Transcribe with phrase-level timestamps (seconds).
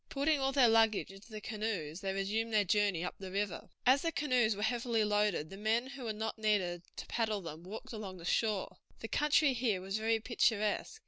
[0.09, 3.69] Putting all their luggage into the canoes they resumed their journey up the river.
[3.85, 7.61] As the canoes were heavily loaded the men who were not needed to paddle them
[7.63, 8.77] walked along the shore.
[9.01, 10.99] The country here was very picturesque.